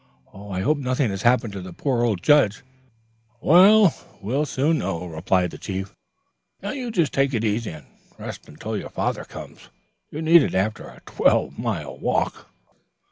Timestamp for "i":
0.49-0.61